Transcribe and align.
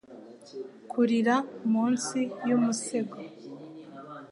Kurira 0.89 1.35
munsi 1.71 2.19
y’ 2.47 2.49
umusego 2.57 3.17